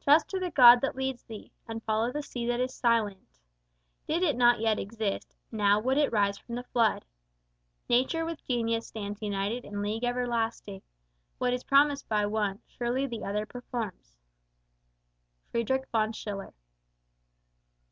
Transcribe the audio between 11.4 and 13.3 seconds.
is promised by one, surely the